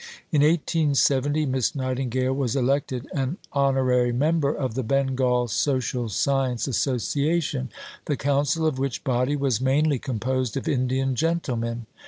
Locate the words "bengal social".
4.81-6.09